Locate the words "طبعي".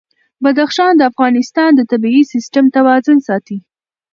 1.91-2.21